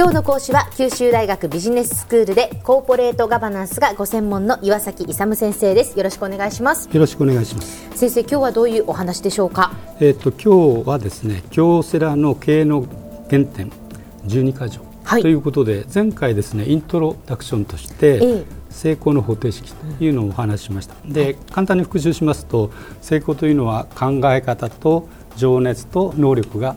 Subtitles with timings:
[0.00, 5.98] 今日の講師は九州大学ビジネススクールでコーポレートガバナンスがご専門の岩崎勇先生です。
[5.98, 6.88] よろしくお願いします。
[6.90, 7.90] よろしくお願いします。
[7.98, 9.72] 先生今日はどういうお話でしょうか？
[10.00, 12.86] えっ、と今日はですね京セラの経営の
[13.28, 13.70] 原点
[14.26, 22.70] 12箇条、はい、ということで前回ですねイントロダクションとして、え成功の方程式というのをお話ししました、で簡単に復習しますと
[23.02, 26.74] 成功というのは考え方と情熱と能力が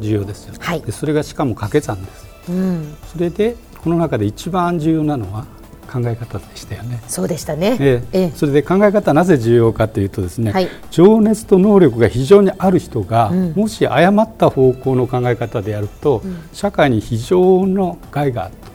[0.00, 5.46] 重要ですよ、うんはい、でそれがしかも掛け算ですうん、それでこの中で一番重要なのは
[5.92, 7.02] 考え方でしたよね。
[7.06, 7.76] そうでしたね。
[7.80, 18.71] ええ、それで考え方はなぜ重要かというとですね、はい、情熱と能力が非常にある人が、うん、もし誤った方向の考え方でやると、うん、社会に非常の害があると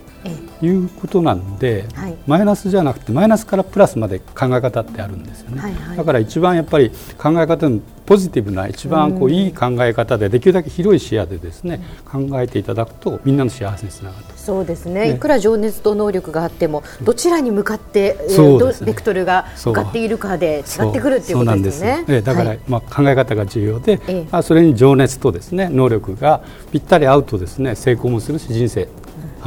[0.62, 5.62] いうことなんで、はい、マイナスじゃなくてマイナスからプラスまで考え方ってあるんですよね。
[5.62, 14.38] はいはい、だから一番やっぱり考え方のポジティブな一番こういい考え方でできるだけ広い視野でですね考えていただくとみんなの幸せにつながると。
[14.38, 22.06] そうですね、ね、いくら情熱と能力があってもどちらに向かって、えー、ね、ベクトルが向かっているかで違ってくるっていうことですね。
[22.08, 28.88] えだから、はい、まあ、考え方が重要で、ええ、それに情熱とですね能力がぴったり合うとですね成功もするし人生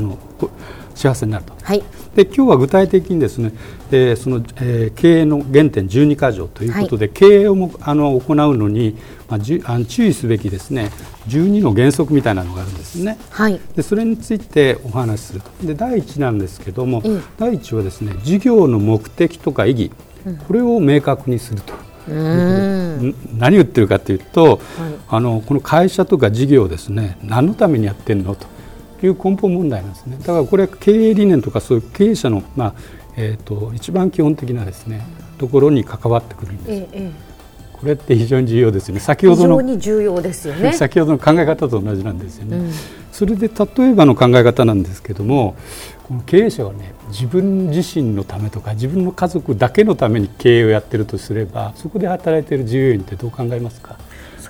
[0.00, 0.18] あの
[0.94, 1.52] 幸せになると。
[1.62, 1.82] はい、
[2.14, 3.52] で今日は具体的にですね、
[3.90, 8.96] えー、その、えー、経営の原点12箇条ということで、はい、経営をもあの行うのに、
[9.28, 10.90] まあ、じゅあの注意すべきですね
[11.28, 13.18] 12の原則みたいなのがあるんですね。
[13.30, 15.66] はい、でそれについてお話しすると。
[15.66, 19.90] で第1なんですけども、うん、第1はですね事業の目的とか意義、
[20.26, 21.74] うん、これを明確にすると。
[22.08, 24.58] 何言ってるかというと、はい、
[25.10, 28.46] あのこの会社とか事業ですね何のためにやってるのと
[29.06, 32.74] いう根本問題なんですねだからこれは経営理念とかそういう経営者の、まあ
[33.16, 35.04] えーと、一番基本的なですね
[35.38, 36.70] ところに関わってくるんです。
[36.70, 37.30] ええ
[37.80, 39.00] これって非常に重要ですよね。
[39.00, 40.72] 先ほどの重要ですよね。
[40.76, 42.58] 先ほどの考え方と同じなんですよね。
[42.58, 42.70] うん、
[43.10, 45.54] それで例えばの考え方なんですけども、
[46.06, 53.96] この経営者はね、自分自身のためとか自分の家族だけのために経営をやってるとすれば、そこで働いている従業員ってどう考えますか？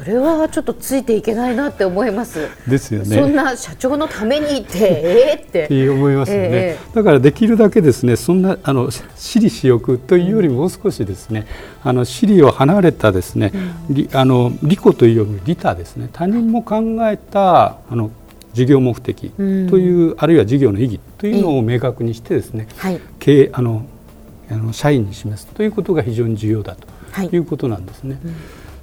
[0.00, 2.48] それはちょっとついていけないなって思います。
[2.66, 3.16] ですよね。
[3.16, 5.64] そんな社長のためにってえー、って。
[5.66, 11.46] って思いますよね、えー、だからできるだけですねそんなあの私利私欲というよりもう少しですね、
[11.84, 13.52] うん、あの私利を離れたですね、
[13.90, 18.10] うん、あの利己というより利他ですね他人も考えたあの
[18.54, 23.84] 事業目的という、うん、あるいは事業の意義というのを明確にしてですね、はい、経営あの
[24.50, 28.18] あの社員に示すということが非常に重要だということなんですね。
[28.24, 28.32] はい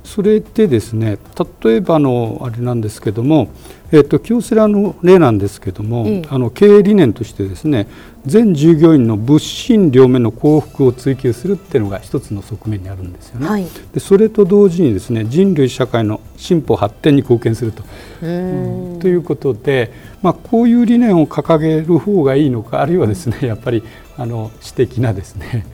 [0.07, 1.18] それでですね
[1.63, 3.50] 例えばのあれなんですけども、
[3.91, 7.88] えーと、京セラの例なんですけども、えあの経営理念としてですね
[8.25, 13.47] 全従業員の物心両面の幸福を追求するっていうのが一つの側面にあるんですよね。
[13.47, 17.84] はい、でそれと同時にですね人類社会の進歩発展に貢献すると。
[18.22, 19.91] うんということで、
[20.22, 23.84] まあ、こういう理念を掲げる方がいいのかあるいはですねやっぱり
[24.17, 25.67] あの私的なですね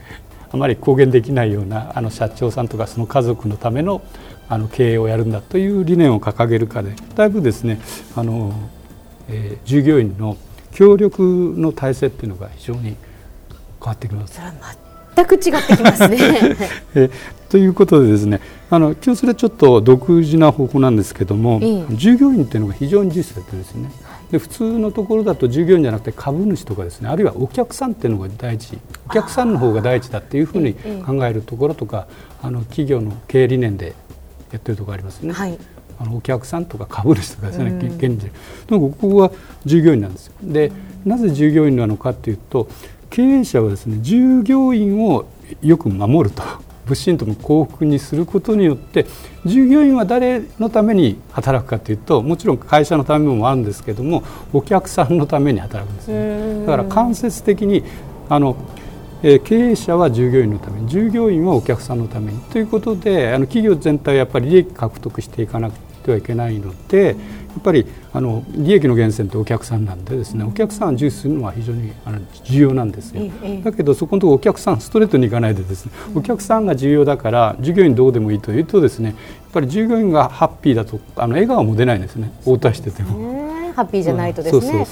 [0.53, 4.01] あまり公言できないようなあの社長さんとかその家族のための
[4.47, 7.79] あの経営をやるんだという理念を掲げるかでだいぶですね
[8.15, 8.53] あの、
[9.29, 10.37] えー、従業員の
[10.71, 12.95] 協力の体制っていうのが非常に変
[13.81, 14.39] わってきます。
[15.15, 16.17] 全く違ってきますね。
[16.95, 17.09] え
[17.49, 18.39] ということでですね
[18.69, 23.91] あの今日それはちょっと独自な方法なんですけども、従業員っていうのが非常に重視されてですね
[24.33, 30.73] で普通のところだと従業員じゃなくて株主とかですねあるいはお客さんっていうのが第一お客さんの方が第一だっていうふうに
[31.05, 32.07] 考えるところとか
[32.41, 33.93] あの企業の経営理念で
[34.51, 35.33] やってるところありますね。
[35.33, 35.59] はい。
[35.99, 38.31] あのお客さんとか株主とかですね、現時
[38.65, 39.31] でもここは
[39.65, 40.33] 従業員なんですよ。
[40.41, 40.71] で、
[41.05, 42.67] なぜ従業員なのかというと
[43.11, 45.27] 経営者はですね従業員を
[45.61, 46.41] よく守ると
[46.85, 49.05] 物心とも幸福にすることによって
[49.45, 56.65] 従業員は誰のために働くかというともちろん会社のためもあるんですけどもお客さんのために働くんですね。
[56.65, 57.83] だから間接的に
[58.29, 58.55] あの
[59.21, 67.15] 経営者は従業員のために従業員はお客さんのためにということであの企業全体はやっぱり利益獲得していかなくてはいけないので、
[67.53, 73.23] やっぱりあの利益の源泉ってお客さんなんでですねお客さんを重視するのは非常にあの重要なんですよ、
[73.63, 79.15] だけどそこのところお客さんストレートにいかないでですねお客さんが重要だから従業員どうでもいいというとですねやっ
[79.53, 82.31] ぱり従業員がハッピーだとあの笑顔も出ないんですね。
[82.45, 83.52] 応対してても。
[83.73, 84.85] ハッピーじゃないとですね、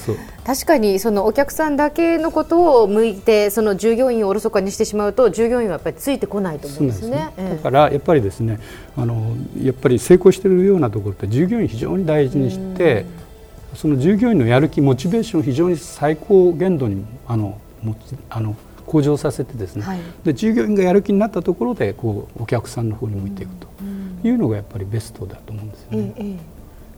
[0.44, 7.32] 確かにそのお客さんだけのことを向いてその従業員をおろそかにしてしまうと従業員はやっぱりついてこないと思うんですね。
[7.36, 7.50] すね。
[7.50, 8.58] だからやっぱりですね
[8.96, 13.06] あのやっぱり成功しているようなところって従業員非常に大事にして、
[13.74, 17.58] その従業員のやる気モチベーションを非常に最高限度にあの
[18.30, 18.56] あの
[18.86, 23.68] 向上させてですね、はい、で従業員がやる気になったところでこうお客さんの方に向いていくと
[24.24, 26.12] いうのがやっぱりベストだと思うんですよね。
[26.16, 26.51] ええ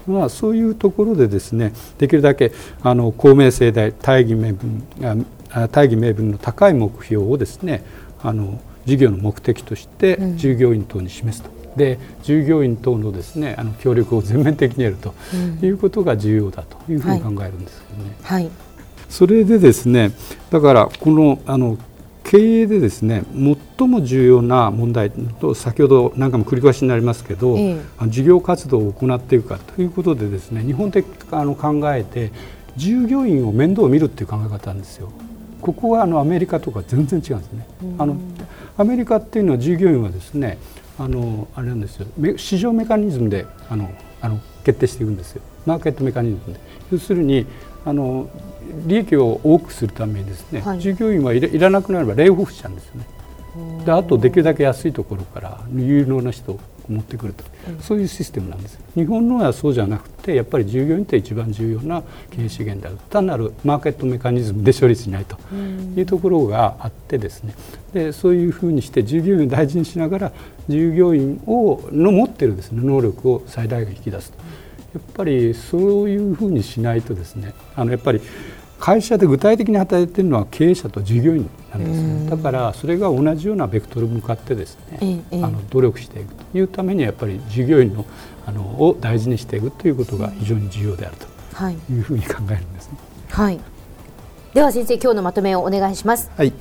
[0.06, 2.52] まあ、そういうところでですねできるだけ
[2.82, 4.86] あの公明正大大義名分
[5.70, 7.84] 大義名分の高い目標をですね
[8.22, 15.14] あの事業の目的として従業員等に示すと、うん、で従業員等のですねあの協力を全面的にやると
[15.62, 18.16] いうことが重要だというふうに考えるんですけどね。
[18.22, 18.52] はい、はい、
[19.08, 20.12] それでですね
[20.50, 21.78] だからこのあの
[22.34, 23.22] 経営でですね
[23.78, 32.32] 最も重要な問題と先ほど何回も繰り返しになりますけど、ええ、事業活動を行っていくかということでですね日本的あの考えて
[32.76, 35.12] 従業員を面倒を見るっていう考え方なんですよ。
[35.60, 37.66] ここはあのアメリカとか全然違うんですね。
[37.98, 38.16] あの
[38.76, 40.58] アメリカっていうのは従業員はですね
[40.98, 42.06] あのあれなんですよ。
[42.36, 45.42] 市場メカニズムであのあの決定していくんですよ。
[45.66, 46.58] マーケットメカニズムで。
[46.90, 47.46] 要するに
[47.84, 48.28] あの
[48.86, 53.06] 利益を多くするためにですね、はい、従業員はいらいらなくなればレイオフしちゃうんですよね。
[53.84, 67.54] であとできるだけ安いところから有能な人を持ってくると、うん、そういうシステムなんです日本のはそうじゃなくてやっぱり従業員って一番重要な経営資源である単なるマーケットメカニズムで処理しないというところがあってですね。
[67.92, 70.32] でそういうふうにして従業員を大事にしながら
[70.68, 74.38] 従業員をの持ってるですね能力を最大限引き出すと。
[74.94, 78.20] やっぱりそういうふうにしないとですねあのやっぱり
[78.78, 88.04] 会社で具体的に働いているのは経営者と従業員なんですね、だからそれが同じようなベクトル向かってですね、あの努力していくというためにやっぱり従業員の
[88.46, 92.98] あのを大事にしていくということが非常に重要であるというふうに考えるんですね。
[93.30, 93.58] はい、
[94.52, 96.30] では先生今日のまとめをお願いします。
[96.36, 96.52] はい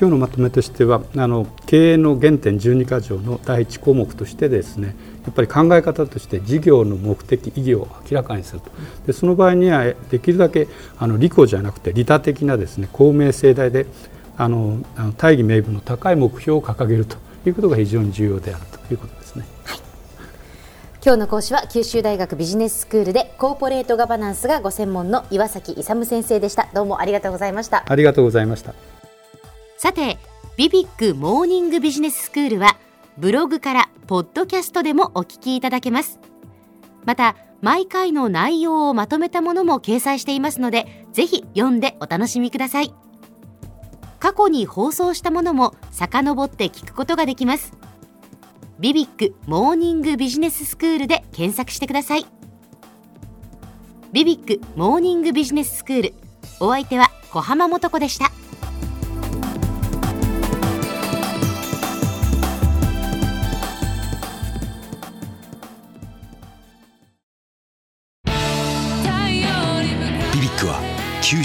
[0.00, 8.70] 今日のまとめとしてはあの経営の原点12か条の第1項目としてですねやっぱり考え方として事業の目的意義を明らかにすると。
[9.06, 10.68] でその場合にはできるだけ
[10.98, 13.84] あの利己じゃなくて利他的なですね公明正大で
[14.38, 14.78] あの
[15.18, 19.44] 大義名分の高い目標を掲げるということが非常に重要であるということですね。
[19.66, 19.80] はい。
[21.04, 26.70] 今日の講師は九州大学ビジネススクールでコーポレートガバナンスがご専門の岩崎勇先生でした。
[26.72, 27.84] どうもありがとうございました。
[27.86, 28.99] ありがとうございました
[29.82, 30.18] さて
[30.58, 32.76] ビビックモーニングビジネススクールは
[33.16, 36.20] ブログからポッドキャストでもお聞きいただけます。
[37.06, 42.92] また毎回の内容をまとめたものも掲載していますのでぜひ読んでお楽しみください。
[44.18, 47.72] 過去に放送したものも遡って聞くことができます。
[48.80, 52.26] ビビックモーニングビジネススクールで検索してください。
[54.12, 56.14] ビビックモーニングビジネススクール
[56.60, 58.24] お相手は小浜もとこでした。
[58.24, 58.30] 九